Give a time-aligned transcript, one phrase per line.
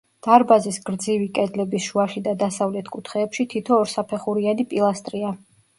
[0.27, 5.39] დარბაზის გრძივი კედლების შუაში და დასავლეთ კუთხეებში თითო ორსაფეხურიანი პილასტრია.